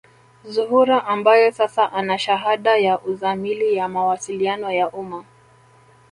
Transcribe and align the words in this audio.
Zuhura 0.43 1.05
ambaye 1.05 1.51
sasa 1.51 1.91
ana 1.93 2.17
shahada 2.17 2.77
ya 2.77 2.99
uzamili 2.99 3.73
ya 3.75 3.87
mawasiliano 3.87 4.71
ya 4.71 4.89
umma 4.89 5.25